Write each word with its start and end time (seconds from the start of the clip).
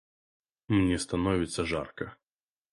Мне 0.67 0.97
становится 0.97 1.63
жарко. 1.63 2.17